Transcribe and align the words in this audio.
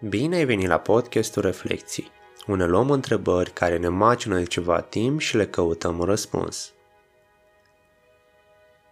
Bine 0.00 0.36
ai 0.36 0.44
venit 0.44 0.68
la 0.68 0.78
podcastul 0.78 1.42
Reflecții, 1.42 2.10
unde 2.46 2.64
luăm 2.64 2.90
întrebări 2.90 3.50
care 3.50 3.76
ne 3.78 3.88
macină 3.88 4.38
de 4.38 4.44
ceva 4.44 4.80
timp 4.80 5.20
și 5.20 5.36
le 5.36 5.46
căutăm 5.46 5.98
un 5.98 6.04
răspuns. 6.04 6.72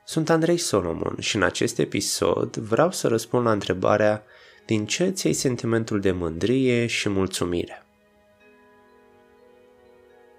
Sunt 0.04 0.30
Andrei 0.30 0.56
Solomon 0.56 1.16
și 1.18 1.36
în 1.36 1.42
acest 1.42 1.78
episod 1.78 2.56
vreau 2.56 2.90
să 2.90 3.08
răspund 3.08 3.44
la 3.44 3.52
întrebarea 3.52 4.22
din 4.66 4.86
ce 4.86 5.08
ți 5.08 5.32
sentimentul 5.32 6.00
de 6.00 6.10
mândrie 6.10 6.86
și 6.86 7.08
mulțumire. 7.08 7.86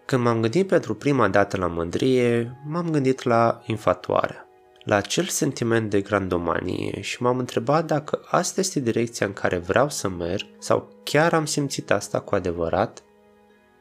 Când 0.05 0.23
m-am 0.23 0.41
gândit 0.41 0.67
pentru 0.67 0.95
prima 0.95 1.27
dată 1.27 1.57
la 1.57 1.67
mândrie, 1.67 2.57
m-am 2.67 2.91
gândit 2.91 3.23
la 3.23 3.61
infatuare 3.65 4.45
la 4.85 4.95
acel 4.95 5.23
sentiment 5.23 5.89
de 5.89 6.01
grandomanie 6.01 7.01
și 7.01 7.21
m-am 7.21 7.37
întrebat 7.37 7.85
dacă 7.85 8.21
asta 8.25 8.59
este 8.59 8.79
direcția 8.79 9.25
în 9.25 9.33
care 9.33 9.57
vreau 9.57 9.89
să 9.89 10.09
merg 10.09 10.45
sau 10.59 10.89
chiar 11.03 11.33
am 11.33 11.45
simțit 11.45 11.91
asta 11.91 12.19
cu 12.19 12.35
adevărat. 12.35 13.03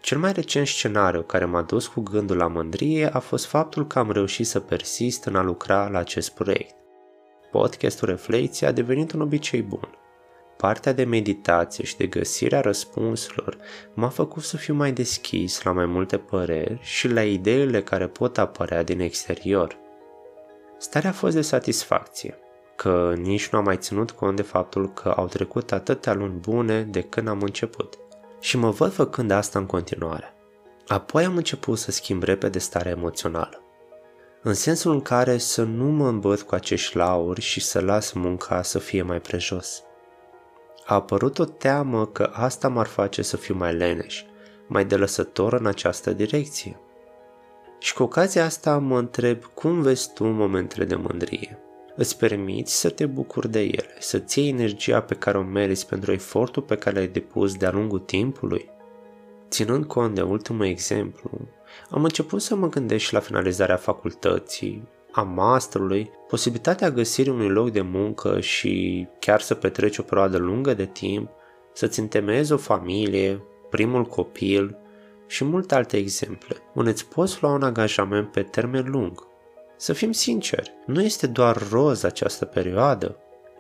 Cel 0.00 0.18
mai 0.18 0.32
recent 0.32 0.66
scenariu 0.66 1.22
care 1.22 1.44
m-a 1.44 1.62
dus 1.62 1.86
cu 1.86 2.00
gândul 2.00 2.36
la 2.36 2.46
mândrie 2.46 3.06
a 3.12 3.18
fost 3.18 3.46
faptul 3.46 3.86
că 3.86 3.98
am 3.98 4.10
reușit 4.10 4.46
să 4.46 4.60
persist 4.60 5.24
în 5.24 5.36
a 5.36 5.42
lucra 5.42 5.88
la 5.88 5.98
acest 5.98 6.30
proiect. 6.30 6.74
Podcastul 7.50 8.08
Reflecție 8.08 8.66
a 8.66 8.72
devenit 8.72 9.12
un 9.12 9.20
obicei 9.20 9.62
bun. 9.62 9.88
Partea 10.56 10.92
de 10.92 11.04
meditație 11.04 11.84
și 11.84 11.96
de 11.96 12.06
găsirea 12.06 12.60
răspunsurilor 12.60 13.58
m-a 13.94 14.08
făcut 14.08 14.42
să 14.42 14.56
fiu 14.56 14.74
mai 14.74 14.92
deschis 14.92 15.62
la 15.62 15.72
mai 15.72 15.86
multe 15.86 16.18
păreri 16.18 16.78
și 16.82 17.08
la 17.08 17.22
ideile 17.22 17.82
care 17.82 18.06
pot 18.06 18.38
apărea 18.38 18.82
din 18.82 19.00
exterior– 19.00 19.76
Starea 20.78 21.10
a 21.10 21.12
fost 21.12 21.34
de 21.34 21.42
satisfacție, 21.42 22.38
că 22.76 23.14
nici 23.16 23.48
nu 23.48 23.58
am 23.58 23.64
mai 23.64 23.76
ținut 23.76 24.10
cont 24.10 24.36
de 24.36 24.42
faptul 24.42 24.92
că 24.92 25.08
au 25.08 25.26
trecut 25.26 25.72
atâtea 25.72 26.14
luni 26.14 26.38
bune 26.38 26.82
de 26.82 27.00
când 27.00 27.28
am 27.28 27.40
început. 27.40 27.98
Și 28.40 28.56
mă 28.56 28.70
văd 28.70 28.92
făcând 28.92 29.30
asta 29.30 29.58
în 29.58 29.66
continuare. 29.66 30.34
Apoi 30.86 31.24
am 31.24 31.36
început 31.36 31.78
să 31.78 31.90
schimb 31.90 32.22
repede 32.22 32.58
starea 32.58 32.90
emoțională. 32.90 33.58
În 34.42 34.54
sensul 34.54 34.92
în 34.92 35.00
care 35.00 35.38
să 35.38 35.62
nu 35.62 35.84
mă 35.84 36.08
îmbăt 36.08 36.42
cu 36.42 36.54
acești 36.54 36.96
lauri 36.96 37.40
și 37.40 37.60
să 37.60 37.80
las 37.80 38.12
munca 38.12 38.62
să 38.62 38.78
fie 38.78 39.02
mai 39.02 39.20
prejos. 39.20 39.82
A 40.86 40.94
apărut 40.94 41.38
o 41.38 41.44
teamă 41.44 42.06
că 42.06 42.30
asta 42.32 42.68
m-ar 42.68 42.86
face 42.86 43.22
să 43.22 43.36
fiu 43.36 43.54
mai 43.54 43.74
leneș, 43.74 44.24
mai 44.66 44.84
delăsător 44.84 45.52
în 45.52 45.66
această 45.66 46.12
direcție. 46.12 46.80
Și 47.78 47.94
cu 47.94 48.02
ocazia 48.02 48.44
asta 48.44 48.78
mă 48.78 48.98
întreb 48.98 49.44
cum 49.44 49.82
vezi 49.82 50.12
tu 50.12 50.24
momentele 50.24 50.84
de 50.84 50.94
mândrie. 50.94 51.58
Îți 51.96 52.18
permiți 52.18 52.80
să 52.80 52.90
te 52.90 53.06
bucuri 53.06 53.50
de 53.50 53.60
ele, 53.60 53.96
să-ți 53.98 54.38
iei 54.38 54.48
energia 54.48 55.00
pe 55.00 55.14
care 55.14 55.38
o 55.38 55.42
meriți 55.42 55.86
pentru 55.86 56.12
efortul 56.12 56.62
pe 56.62 56.76
care 56.76 56.96
l-ai 56.96 57.08
depus 57.08 57.54
de-a 57.54 57.70
lungul 57.70 57.98
timpului? 57.98 58.68
Ținând 59.48 59.84
cont 59.84 60.14
de 60.14 60.22
ultimul 60.22 60.66
exemplu, 60.66 61.30
am 61.90 62.04
început 62.04 62.42
să 62.42 62.54
mă 62.54 62.68
gândesc 62.68 63.04
și 63.04 63.12
la 63.12 63.20
finalizarea 63.20 63.76
facultății, 63.76 64.88
a 65.12 65.22
masterului, 65.22 66.10
posibilitatea 66.28 66.90
găsirii 66.90 67.32
unui 67.32 67.48
loc 67.48 67.70
de 67.70 67.80
muncă 67.80 68.40
și 68.40 69.06
chiar 69.18 69.40
să 69.40 69.54
petreci 69.54 69.98
o 69.98 70.02
perioadă 70.02 70.36
lungă 70.36 70.74
de 70.74 70.86
timp, 70.86 71.30
să-ți 71.72 72.00
întemeiezi 72.00 72.52
o 72.52 72.56
familie, 72.56 73.42
primul 73.70 74.04
copil, 74.04 74.76
și 75.26 75.44
multe 75.44 75.74
alte 75.74 75.96
exemple, 75.96 76.56
unde 76.74 76.90
îți 76.90 77.06
poți 77.06 77.42
lua 77.42 77.52
un 77.52 77.62
angajament 77.62 78.30
pe 78.30 78.42
termen 78.42 78.90
lung. 78.90 79.26
Să 79.76 79.92
fim 79.92 80.12
sinceri, 80.12 80.74
nu 80.86 81.02
este 81.02 81.26
doar 81.26 81.68
roz 81.70 82.02
această 82.02 82.44
perioadă, 82.44 83.16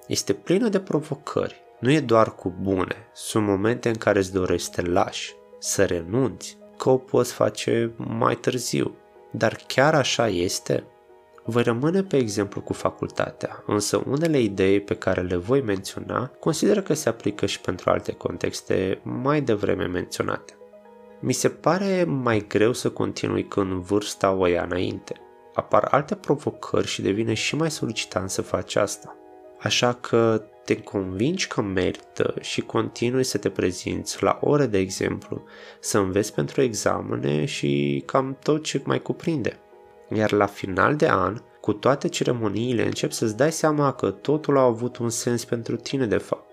este 0.06 0.32
plină 0.32 0.68
de 0.68 0.80
provocări. 0.80 1.62
Nu 1.80 1.90
e 1.90 2.00
doar 2.00 2.34
cu 2.34 2.54
bune, 2.60 2.96
sunt 3.12 3.46
momente 3.46 3.88
în 3.88 3.94
care 3.94 4.18
îți 4.18 4.32
dorești 4.32 4.74
să 4.74 4.80
te 4.80 4.90
lași, 4.90 5.34
să 5.58 5.84
renunți, 5.84 6.58
că 6.76 6.90
o 6.90 6.96
poți 6.96 7.32
face 7.32 7.92
mai 7.96 8.34
târziu. 8.34 8.96
Dar 9.30 9.58
chiar 9.66 9.94
așa 9.94 10.28
este? 10.28 10.84
Voi 11.44 11.62
rămâne 11.62 12.02
pe 12.02 12.16
exemplu 12.16 12.60
cu 12.60 12.72
facultatea, 12.72 13.62
însă 13.66 14.02
unele 14.06 14.40
idei 14.40 14.80
pe 14.80 14.94
care 14.94 15.20
le 15.20 15.36
voi 15.36 15.60
menționa 15.60 16.26
consider 16.26 16.82
că 16.82 16.94
se 16.94 17.08
aplică 17.08 17.46
și 17.46 17.60
pentru 17.60 17.90
alte 17.90 18.12
contexte 18.12 19.00
mai 19.02 19.40
devreme 19.40 19.84
menționate. 19.84 20.56
Mi 21.26 21.32
se 21.32 21.48
pare 21.48 22.04
mai 22.04 22.44
greu 22.48 22.72
să 22.72 22.90
continui 22.90 23.48
când 23.48 23.72
vârsta 23.72 24.32
o 24.32 24.46
ia 24.46 24.62
înainte. 24.62 25.20
Apar 25.54 25.88
alte 25.90 26.14
provocări 26.14 26.86
și 26.86 27.02
devine 27.02 27.34
și 27.34 27.56
mai 27.56 27.70
solicitant 27.70 28.30
să 28.30 28.42
faci 28.42 28.76
asta. 28.76 29.16
Așa 29.60 29.92
că 29.92 30.42
te 30.64 30.76
convingi 30.80 31.46
că 31.46 31.62
merită 31.62 32.34
și 32.40 32.60
continui 32.60 33.24
să 33.24 33.38
te 33.38 33.50
prezinți 33.50 34.22
la 34.22 34.38
ore, 34.42 34.66
de 34.66 34.78
exemplu, 34.78 35.42
să 35.80 35.98
înveți 35.98 36.34
pentru 36.34 36.62
examene 36.62 37.44
și 37.44 38.02
cam 38.06 38.36
tot 38.42 38.62
ce 38.62 38.82
mai 38.84 39.02
cuprinde. 39.02 39.58
Iar 40.14 40.32
la 40.32 40.46
final 40.46 40.96
de 40.96 41.08
an, 41.08 41.40
cu 41.60 41.72
toate 41.72 42.08
ceremoniile, 42.08 42.84
încep 42.84 43.12
să-ți 43.12 43.36
dai 43.36 43.52
seama 43.52 43.92
că 43.92 44.10
totul 44.10 44.58
a 44.58 44.62
avut 44.62 44.96
un 44.96 45.10
sens 45.10 45.44
pentru 45.44 45.76
tine 45.76 46.06
de 46.06 46.18
fapt. 46.18 46.50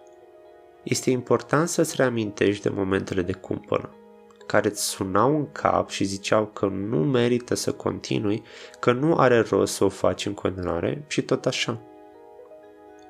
Este 0.84 1.10
important 1.10 1.68
să-ți 1.68 1.96
reamintești 1.96 2.64
de 2.64 2.70
momentele 2.70 3.22
de 3.22 3.34
cumpănă 3.34 3.90
care 4.52 4.68
îți 4.68 4.84
sunau 4.84 5.36
în 5.36 5.52
cap 5.52 5.90
și 5.90 6.04
ziceau 6.04 6.46
că 6.46 6.66
nu 6.66 6.98
merită 6.98 7.56
să 7.56 7.72
continui, 7.72 8.44
că 8.80 8.92
nu 8.92 9.18
are 9.18 9.40
rost 9.40 9.74
să 9.74 9.84
o 9.84 9.90
faci 9.90 10.26
în 10.26 10.34
continuare 10.34 11.04
și 11.08 11.22
tot 11.22 11.46
așa. 11.46 11.82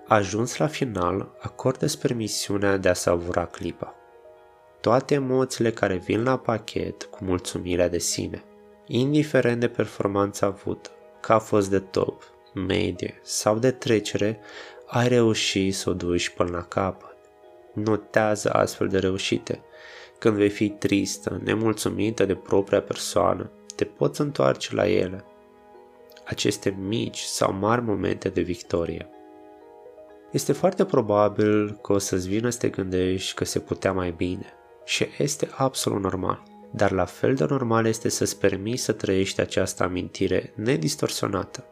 Ajuns 0.08 0.58
la 0.58 0.68
final, 0.68 1.32
acordă 1.40 1.86
permisiunea 2.02 2.78
de 2.78 2.90
a 2.90 2.94
savura 2.94 3.46
clipa. 3.46 3.96
Toate 4.82 5.14
emoțiile 5.14 5.72
care 5.72 5.96
vin 5.96 6.24
la 6.24 6.38
pachet 6.38 7.04
cu 7.04 7.24
mulțumirea 7.24 7.90
de 7.90 8.00
sine, 8.00 8.44
indiferent 8.86 9.60
de 9.60 9.68
performanța 9.68 10.46
avută, 10.46 10.90
că 11.20 11.34
a 11.34 11.40
fost 11.40 11.70
de 11.70 11.80
top, 11.80 12.24
medie 12.54 13.20
sau 13.24 13.58
de 13.58 13.72
trecere, 13.72 14.40
ai 14.86 15.08
reușit 15.08 15.76
să 15.76 15.90
o 15.90 15.94
duci 15.94 16.30
până 16.30 16.50
la 16.52 16.64
capăt. 16.64 17.16
Notează 17.74 18.50
astfel 18.54 18.88
de 18.88 19.00
reușite– 19.00 19.62
când 20.22 20.36
vei 20.36 20.50
fi 20.50 20.70
tristă, 20.70 21.42
nemulțumită 21.44 22.26
de 22.26 22.36
propria 22.36 22.82
persoană, 22.82 23.52
te 23.76 23.86
poți 23.86 24.22
întoarce 24.22 24.76
la 24.76 24.88
ele. 24.88 25.24
Aceste 26.26 26.78
mici 26.80 27.20
sau 27.20 27.54
mari 27.54 27.82
momente 27.82 28.30
de 28.30 28.42
victorie. 28.42 29.10
Este 30.32 30.52
foarte 30.52 30.86
probabil 30.86 31.78
că 31.82 31.94
o 31.94 31.98
să-ți 31.98 32.28
vină 32.28 32.50
să 32.50 32.58
te 32.58 32.70
gândești 32.70 33.36
că 33.36 33.46
se 33.46 33.60
putea 33.60 33.94
mai 33.94 34.12
bine 34.12 34.46
și 34.86 35.08
este 35.18 35.50
absolut 35.56 36.02
normal. 36.02 36.44
Dar 36.72 36.92
la 36.92 37.06
fel 37.06 37.36
de 37.36 37.46
normal 37.50 37.86
este 37.86 38.10
să-ți 38.10 38.40
permiți 38.40 38.84
să 38.84 38.92
trăiești 38.92 39.42
această 39.42 39.84
amintire 39.84 40.54
nedistorsionată. 40.56 41.66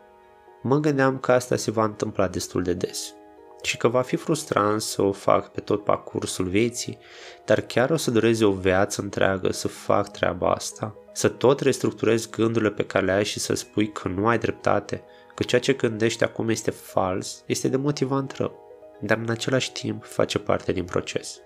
Mă 0.62 0.80
gândeam 0.80 1.18
că 1.20 1.32
asta 1.32 1.56
se 1.56 1.72
va 1.72 1.84
întâmpla 1.84 2.28
destul 2.28 2.64
de 2.64 2.74
des 2.74 3.14
și 3.62 3.78
că 3.78 3.88
va 3.88 4.02
fi 4.02 4.16
frustrant 4.16 4.82
să 4.82 5.02
o 5.02 5.12
fac 5.12 5.52
pe 5.52 5.62
tot 5.62 5.84
parcursul 5.84 6.48
vieții, 6.48 6.98
dar 7.46 7.62
chiar 7.62 7.90
o 7.90 7.98
să 7.98 8.12
dureze 8.12 8.46
o 8.46 8.52
viață 8.52 9.02
întreagă 9.02 9.52
să 9.52 9.68
fac 9.68 10.12
treaba 10.12 10.52
asta, 10.52 10.96
să 11.14 11.28
tot 11.28 11.60
restructurezi 11.60 12.30
gândurile 12.30 12.72
pe 12.72 12.86
care 12.86 13.06
le 13.06 13.12
ai 13.12 13.26
și 13.26 13.40
să 13.40 13.54
spui 13.54 13.92
că 13.92 14.08
nu 14.08 14.28
ai 14.28 14.38
dreptate, 14.38 15.04
că 15.36 15.44
ceea 15.44 15.62
ce 15.62 15.74
gândești 15.74 16.24
acum 16.24 16.50
este 16.50 16.72
fals, 16.72 17.44
este 17.46 17.68
demotivant 17.68 18.32
rău, 18.32 18.68
dar 19.02 19.18
în 19.18 19.30
același 19.30 19.72
timp 19.72 20.06
face 20.06 20.40
parte 20.40 20.72
din 20.72 20.84
proces. 20.84 21.40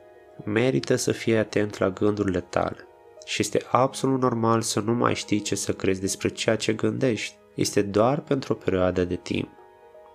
Merită 0.46 0.96
să 0.96 1.12
fii 1.12 1.38
atent 1.38 1.78
la 1.78 1.90
gândurile 1.90 2.42
tale 2.42 2.88
și 3.26 3.42
este 3.42 3.62
absolut 3.72 4.22
normal 4.22 4.62
să 4.62 4.80
nu 4.80 4.94
mai 4.94 5.16
știi 5.16 5.42
ce 5.42 5.56
să 5.56 5.74
crezi 5.74 6.02
despre 6.02 6.30
ceea 6.30 6.56
ce 6.56 6.74
gândești. 6.74 7.36
Este 7.56 7.82
doar 7.82 8.20
pentru 8.20 8.54
o 8.54 8.56
perioadă 8.56 9.04
de 9.04 9.16
timp 9.16 9.50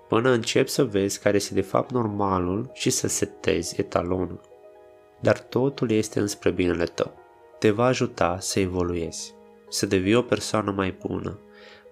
până 0.09 0.31
începi 0.31 0.71
să 0.71 0.85
vezi 0.85 1.21
care 1.21 1.37
este 1.37 1.55
de 1.55 1.61
fapt 1.61 1.91
normalul 1.91 2.71
și 2.73 2.91
să 2.91 3.09
setezi 3.09 3.81
etalonul. 3.81 4.41
Dar 5.21 5.39
totul 5.39 5.91
este 5.91 6.21
înspre 6.21 6.51
binele 6.51 6.85
tău. 6.85 7.13
Te 7.59 7.71
va 7.71 7.85
ajuta 7.85 8.39
să 8.41 8.61
evoluezi, 8.61 9.35
să 9.69 9.87
devii 9.87 10.15
o 10.15 10.23
persoană 10.23 10.71
mai 10.71 10.97
bună, 11.07 11.39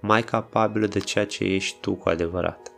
mai 0.00 0.22
capabilă 0.22 0.86
de 0.86 0.98
ceea 0.98 1.26
ce 1.26 1.44
ești 1.44 1.80
tu 1.80 1.94
cu 1.94 2.08
adevărat. 2.08 2.70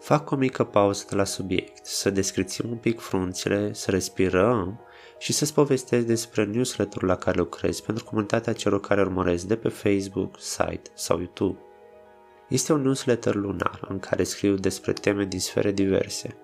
Fac 0.00 0.30
o 0.30 0.36
mică 0.36 0.64
pauză 0.64 1.04
de 1.08 1.16
la 1.16 1.24
subiect, 1.24 1.86
să 1.86 2.10
descrițim 2.10 2.70
un 2.70 2.76
pic 2.76 3.00
frunțile, 3.00 3.72
să 3.72 3.90
respirăm 3.90 4.80
și 5.18 5.32
să-ți 5.32 5.54
povestesc 5.54 6.06
despre 6.06 6.44
newsletter 6.44 7.02
la 7.02 7.16
care 7.16 7.38
lucrez 7.38 7.80
pentru 7.80 8.04
comunitatea 8.04 8.52
celor 8.52 8.80
care 8.80 9.00
urmăresc 9.00 9.44
de 9.44 9.56
pe 9.56 9.68
Facebook, 9.68 10.40
site 10.40 10.90
sau 10.94 11.18
YouTube. 11.18 11.58
Este 12.52 12.72
un 12.72 12.82
newsletter 12.82 13.34
lunar 13.34 13.80
în 13.88 13.98
care 13.98 14.22
scriu 14.22 14.54
despre 14.54 14.92
teme 14.92 15.24
din 15.24 15.40
sfere 15.40 15.70
diverse, 15.72 16.36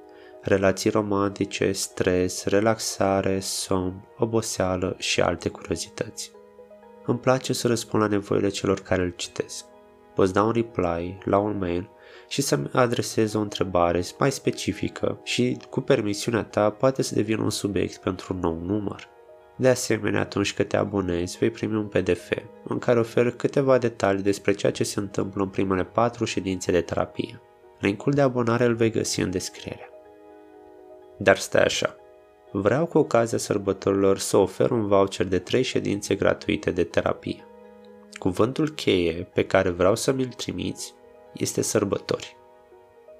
relații 0.42 0.90
romantice, 0.90 1.72
stres, 1.72 2.44
relaxare, 2.44 3.40
somn, 3.40 4.08
oboseală 4.18 4.94
și 4.98 5.20
alte 5.20 5.48
curiozități. 5.48 6.32
Îmi 7.06 7.18
place 7.18 7.52
să 7.52 7.66
răspund 7.66 8.02
la 8.02 8.08
nevoile 8.08 8.48
celor 8.48 8.80
care 8.80 9.02
îl 9.02 9.12
citesc. 9.16 9.64
Poți 10.14 10.32
da 10.32 10.42
un 10.42 10.52
reply 10.52 11.18
la 11.24 11.38
un 11.38 11.58
mail 11.58 11.90
și 12.28 12.42
să-mi 12.42 12.70
adresez 12.72 13.34
o 13.34 13.40
întrebare 13.40 14.02
mai 14.18 14.32
specifică 14.32 15.20
și, 15.24 15.58
cu 15.70 15.80
permisiunea 15.80 16.42
ta, 16.42 16.70
poate 16.70 17.02
să 17.02 17.14
devină 17.14 17.42
un 17.42 17.50
subiect 17.50 17.96
pentru 17.96 18.34
un 18.34 18.40
nou 18.40 18.58
număr. 18.64 19.08
De 19.60 19.68
asemenea, 19.68 20.20
atunci 20.20 20.54
când 20.54 20.68
te 20.68 20.76
abonezi, 20.76 21.38
vei 21.38 21.50
primi 21.50 21.74
un 21.74 21.86
PDF 21.86 22.30
în 22.64 22.78
care 22.78 22.98
ofer 22.98 23.30
câteva 23.30 23.78
detalii 23.78 24.22
despre 24.22 24.52
ceea 24.52 24.72
ce 24.72 24.84
se 24.84 25.00
întâmplă 25.00 25.42
în 25.42 25.48
primele 25.48 25.84
patru 25.84 26.24
ședințe 26.24 26.72
de 26.72 26.80
terapie. 26.80 27.40
Linkul 27.80 28.12
de 28.12 28.20
abonare 28.20 28.64
îl 28.64 28.74
vei 28.74 28.90
găsi 28.90 29.20
în 29.20 29.30
descriere. 29.30 29.90
Dar 31.16 31.36
stai 31.36 31.62
așa. 31.62 31.96
Vreau 32.52 32.86
cu 32.86 32.98
ocazia 32.98 33.38
sărbătorilor 33.38 34.18
să 34.18 34.36
ofer 34.36 34.70
un 34.70 34.86
voucher 34.86 35.26
de 35.26 35.38
3 35.38 35.62
ședințe 35.62 36.14
gratuite 36.14 36.70
de 36.70 36.84
terapie. 36.84 37.44
Cuvântul 38.18 38.68
cheie 38.68 39.28
pe 39.34 39.44
care 39.44 39.70
vreau 39.70 39.94
să 39.94 40.12
mi-l 40.12 40.32
trimiți 40.36 40.94
este 41.32 41.62
sărbători. 41.62 42.36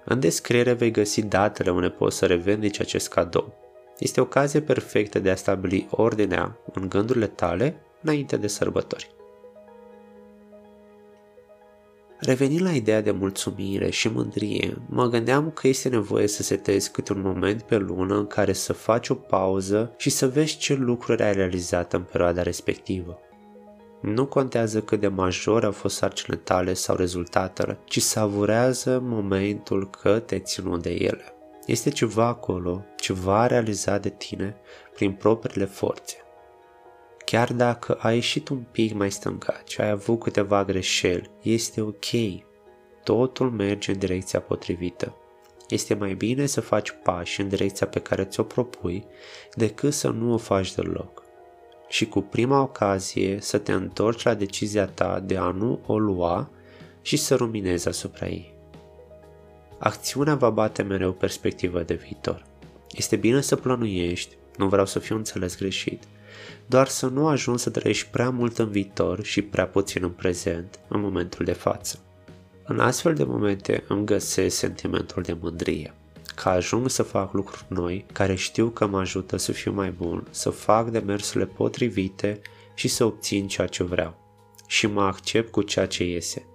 În 0.05 0.21
descriere 0.21 0.73
vei 0.73 0.91
găsi 0.91 1.23
datele 1.23 1.71
unde 1.71 1.89
poți 1.89 2.17
să 2.17 2.27
revendici 2.27 2.81
acest 2.81 3.09
cadou. 3.09 3.68
Este 3.99 4.21
ocazie 4.21 4.61
perfectă 4.61 5.19
de 5.19 5.31
a 5.31 5.37
stabili 5.37 5.87
ordinea 5.91 6.59
în 6.73 6.89
gândurile 6.89 7.27
tale 7.27 7.81
înainte 8.03 8.37
de 8.37 8.47
sărbători. 8.47 9.17
Revenind 12.21 12.63
la 12.63 12.71
ideea 12.71 13.01
de 13.01 13.11
mulțumire 13.11 13.91
și 13.91 14.09
mândrie, 14.09 14.77
mă 14.89 15.07
gândeam 15.07 15.51
că 15.51 15.69
este 15.69 15.89
nevoie 15.89 16.27
să 16.27 16.43
setezi 16.43 16.91
câte 16.91 17.13
un 17.13 17.21
moment 17.21 17.63
pe 17.63 17.77
lună 17.77 18.17
în 18.17 18.27
care 18.27 18.53
să 18.53 18.73
faci 18.73 19.09
o 19.09 19.15
pauză 19.15 19.95
și 19.97 20.11
să 20.11 20.29
vezi 20.29 20.57
ce 20.57 20.75
lucruri 20.75 21.23
ai 21.23 21.33
realizat 21.33 21.93
în 21.93 22.03
perioada 22.03 22.43
respectivă. 22.43 23.19
Nu 24.01 24.27
contează 24.27 24.81
cât 24.81 25.01
de 25.01 25.09
majore 25.09 25.67
au 25.67 25.73
fost 25.73 25.97
sarcinile 25.97 26.37
tale 26.37 26.73
sau 26.73 26.97
rezultatele, 26.97 27.79
ci 27.85 28.01
savurează 28.01 29.01
momentul 29.03 29.91
că 29.91 30.19
te 30.19 30.39
ținut 30.39 30.83
de 30.83 30.91
ele. 30.91 31.38
Este 31.69 31.91
ceva 31.91 32.27
acolo, 32.27 32.85
ceva 32.97 33.47
realizat 33.47 34.03
de 34.03 34.09
tine 34.09 34.57
prin 34.95 35.13
propriile 35.13 35.65
forțe. 35.65 36.17
Chiar 37.25 37.53
dacă 37.53 37.95
ai 38.01 38.15
ieșit 38.15 38.49
un 38.49 38.63
pic 38.71 38.95
mai 38.95 39.11
stângat 39.11 39.69
și 39.69 39.81
ai 39.81 39.91
avut 39.91 40.21
câteva 40.21 40.65
greșeli, 40.65 41.31
este 41.43 41.81
ok. 41.81 42.07
Totul 43.05 43.51
merge 43.51 43.93
în 43.93 43.99
direcția 43.99 44.41
potrivită. 44.41 45.17
Este 45.69 45.95
mai 45.95 46.15
bine 46.15 46.47
să 46.47 46.61
faci 46.61 46.91
pași 47.03 47.41
în 47.41 47.49
direcția 47.49 47.87
pe 47.87 48.01
care 48.01 48.25
ți-o 48.25 48.43
propui 48.43 49.07
decât 49.55 49.93
să 49.93 50.09
nu 50.09 50.33
o 50.33 50.37
faci 50.37 50.75
deloc. 50.75 51.23
Și 51.89 52.07
cu 52.07 52.21
prima 52.21 52.61
ocazie 52.61 53.41
să 53.41 53.59
te 53.59 53.73
întorci 53.73 54.23
la 54.23 54.35
decizia 54.35 54.87
ta 54.87 55.21
de 55.21 55.37
a 55.37 55.51
nu 55.51 55.81
o 55.87 55.99
lua 55.99 56.51
și 57.03 57.17
să 57.17 57.35
ruminezi 57.35 57.89
asupra 57.89 58.27
ei. 58.27 58.58
Acțiunea 59.79 60.35
va 60.35 60.51
bate 60.51 60.83
mereu 60.83 61.13
perspectiva 61.13 61.81
de 61.81 61.95
viitor. 61.95 62.45
Este 62.91 63.17
bine 63.17 63.41
să 63.41 63.57
plănuiești, 63.57 64.37
nu 64.57 64.69
vreau 64.69 64.87
să 64.87 64.99
fiu 64.99 65.17
înțeles 65.17 65.57
greșit, 65.57 66.03
doar 66.67 66.89
să 66.89 67.07
nu 67.07 67.27
ajungi 67.27 67.63
să 67.63 67.71
trăiești 67.71 68.09
prea 68.11 68.31
mult 68.31 68.59
în 68.59 68.69
viitor 68.69 69.25
și 69.25 69.43
prea 69.43 69.67
puțin 69.67 70.03
în 70.03 70.11
prezent, 70.11 70.81
în 70.89 71.01
momentul 71.01 71.45
de 71.45 71.53
față. 71.53 71.99
În 72.65 72.81
astfel 72.81 73.15
de 73.15 73.25
momente 73.25 73.85
îmi 73.89 74.05
găsesc 74.05 74.57
sentimentul 74.57 75.23
de 75.23 75.37
mândrie, 75.41 75.95
că 76.35 76.49
ajung 76.49 76.91
să 76.91 77.03
fac 77.03 77.33
lucruri 77.33 77.65
noi 77.69 78.05
care 78.13 78.35
știu 78.35 78.69
că 78.69 78.87
mă 78.87 78.99
ajută 78.99 79.37
să 79.37 79.53
fiu 79.53 79.73
mai 79.73 79.91
bun, 79.91 80.27
să 80.31 80.51
fac 80.51 80.91
demersurile 80.91 81.47
potrivite 81.47 82.41
și 82.75 82.89
să 82.89 83.05
obțin 83.05 83.49
ceea 83.49 83.67
ce 83.67 83.83
vreau. 83.83 84.17
Și 84.67 84.87
mă 84.87 85.03
accept 85.03 85.51
cu 85.51 85.63
ceea 85.63 85.87
ce 85.87 86.05
iese. 86.05 86.47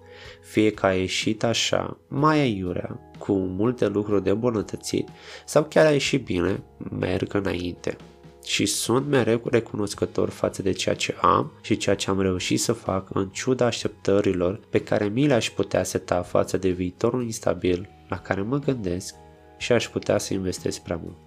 Fie 0.42 0.72
că 0.72 0.86
a 0.86 0.94
ieșit 0.94 1.44
așa, 1.44 1.98
mai 2.08 2.40
aiurea, 2.40 3.00
cu 3.18 3.34
multe 3.34 3.88
lucruri 3.88 4.24
de 4.24 4.34
bunătățit, 4.34 5.08
sau 5.46 5.64
chiar 5.64 5.86
a 5.86 5.92
ieșit 5.92 6.24
bine, 6.24 6.64
merg 7.00 7.34
înainte 7.34 7.98
și 8.46 8.66
sunt 8.66 9.08
mereu 9.08 9.42
recunoscător 9.46 10.30
față 10.30 10.62
de 10.62 10.72
ceea 10.72 10.96
ce 10.96 11.16
am 11.22 11.52
și 11.62 11.78
ceea 11.78 11.96
ce 11.96 12.10
am 12.10 12.22
reușit 12.22 12.60
să 12.60 12.74
fac 12.74 13.08
în 13.14 13.30
ciuda 13.30 13.66
așteptărilor 13.66 14.60
pe 14.70 14.80
care 14.80 15.06
mi 15.06 15.28
le-aș 15.28 15.50
putea 15.50 15.84
seta 15.84 16.22
față 16.22 16.58
de 16.58 16.70
viitorul 16.70 17.24
instabil 17.24 17.90
la 18.08 18.20
care 18.20 18.42
mă 18.42 18.60
gândesc 18.60 19.16
și 19.58 19.72
aș 19.72 19.88
putea 19.88 20.18
să 20.18 20.34
investesc 20.34 20.80
prea 20.80 21.00
mult. 21.04 21.18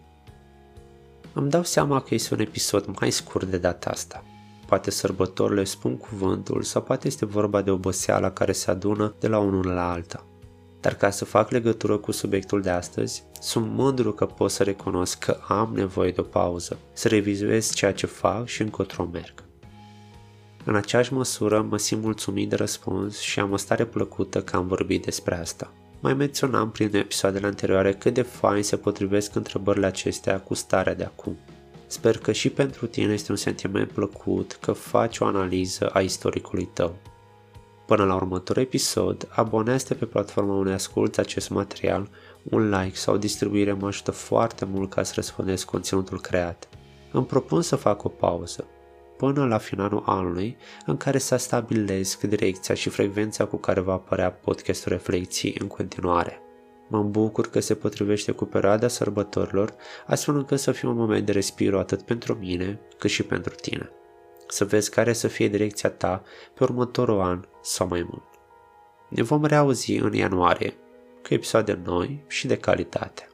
Îmi 1.32 1.50
dau 1.50 1.62
seama 1.62 2.00
că 2.00 2.14
este 2.14 2.34
un 2.34 2.40
episod 2.40 2.98
mai 3.00 3.10
scurt 3.10 3.46
de 3.46 3.58
data 3.58 3.90
asta. 3.90 4.24
Poate 4.66 4.90
sărbătorile 4.90 5.64
spun 5.64 5.96
cuvântul 5.96 6.62
sau 6.62 6.82
poate 6.82 7.06
este 7.06 7.26
vorba 7.26 7.62
de 7.62 7.70
oboseala 7.70 8.30
care 8.30 8.52
se 8.52 8.70
adună 8.70 9.14
de 9.18 9.28
la 9.28 9.38
unul 9.38 9.66
la 9.66 9.90
alta. 9.90 10.26
Dar 10.80 10.94
ca 10.94 11.10
să 11.10 11.24
fac 11.24 11.50
legătură 11.50 11.96
cu 11.96 12.12
subiectul 12.12 12.60
de 12.60 12.70
astăzi, 12.70 13.24
sunt 13.40 13.66
mândru 13.68 14.12
că 14.12 14.26
pot 14.26 14.50
să 14.50 14.62
recunosc 14.62 15.18
că 15.18 15.38
am 15.48 15.72
nevoie 15.74 16.10
de 16.10 16.20
o 16.20 16.24
pauză, 16.24 16.78
să 16.92 17.08
revizuiesc 17.08 17.74
ceea 17.74 17.92
ce 17.92 18.06
fac 18.06 18.46
și 18.46 18.62
încotro 18.62 19.08
merg. 19.12 19.44
În 20.64 20.74
aceeași 20.74 21.12
măsură 21.12 21.62
mă 21.62 21.78
simt 21.78 22.02
mulțumit 22.02 22.48
de 22.48 22.56
răspuns 22.56 23.18
și 23.18 23.40
am 23.40 23.52
o 23.52 23.56
stare 23.56 23.84
plăcută 23.84 24.42
că 24.42 24.56
am 24.56 24.66
vorbit 24.66 25.04
despre 25.04 25.38
asta. 25.38 25.72
Mai 26.00 26.14
menționam 26.14 26.70
prin 26.70 26.96
episoadele 26.96 27.46
anterioare 27.46 27.92
cât 27.92 28.14
de 28.14 28.22
fain 28.22 28.62
se 28.62 28.76
potrivesc 28.76 29.34
întrebările 29.34 29.86
acestea 29.86 30.40
cu 30.40 30.54
starea 30.54 30.94
de 30.94 31.04
acum. 31.04 31.36
Sper 31.86 32.18
că 32.18 32.32
și 32.32 32.50
pentru 32.50 32.86
tine 32.86 33.12
este 33.12 33.30
un 33.30 33.36
sentiment 33.36 33.90
plăcut 33.90 34.58
că 34.60 34.72
faci 34.72 35.18
o 35.18 35.24
analiză 35.24 35.86
a 35.86 36.00
istoricului 36.00 36.68
tău. 36.72 36.96
Până 37.86 38.04
la 38.04 38.14
următorul 38.14 38.62
episod, 38.62 39.28
abonează-te 39.30 39.94
pe 39.94 40.04
platforma 40.04 40.54
unde 40.54 40.72
asculti 40.72 41.20
acest 41.20 41.50
material, 41.50 42.08
un 42.42 42.68
like 42.68 42.96
sau 42.96 43.14
o 43.14 43.18
distribuire 43.18 43.72
mă 43.72 43.86
ajută 43.86 44.10
foarte 44.10 44.64
mult 44.64 44.90
ca 44.90 45.02
să 45.02 45.12
răspundezi 45.14 45.64
conținutul 45.64 46.20
creat. 46.20 46.68
Îmi 47.12 47.26
propun 47.26 47.62
să 47.62 47.76
fac 47.76 48.04
o 48.04 48.08
pauză, 48.08 48.64
până 49.16 49.46
la 49.46 49.58
finalul 49.58 50.02
anului, 50.06 50.56
în 50.86 50.96
care 50.96 51.18
să 51.18 51.36
stabilesc 51.36 52.20
direcția 52.20 52.74
și 52.74 52.88
frecvența 52.88 53.44
cu 53.44 53.56
care 53.56 53.80
va 53.80 53.92
apărea 53.92 54.30
podcastul 54.30 54.92
Reflecții 54.92 55.56
în 55.60 55.66
continuare. 55.66 56.40
Mă 56.88 57.02
bucur 57.02 57.50
că 57.50 57.60
se 57.60 57.74
potrivește 57.74 58.32
cu 58.32 58.44
perioada 58.44 58.88
sărbătorilor, 58.88 59.74
astfel 60.06 60.36
încât 60.36 60.58
să 60.58 60.72
fie 60.72 60.88
un 60.88 60.96
moment 60.96 61.26
de 61.26 61.32
respiro 61.32 61.78
atât 61.78 62.02
pentru 62.02 62.34
mine, 62.34 62.80
cât 62.98 63.10
și 63.10 63.22
pentru 63.22 63.54
tine 63.54 63.90
să 64.48 64.64
vezi 64.64 64.90
care 64.90 65.12
să 65.12 65.28
fie 65.28 65.48
direcția 65.48 65.90
ta 65.90 66.22
pe 66.54 66.64
următorul 66.64 67.20
an 67.20 67.44
sau 67.62 67.86
mai 67.86 68.02
mult. 68.10 68.24
Ne 69.08 69.22
vom 69.22 69.44
reauzi 69.44 69.92
în 69.92 70.12
ianuarie 70.12 70.74
cu 71.22 71.34
episoade 71.34 71.80
noi 71.84 72.24
și 72.26 72.46
de 72.46 72.56
calitate. 72.56 73.28